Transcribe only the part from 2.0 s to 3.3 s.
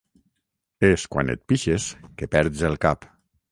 que perds el cap.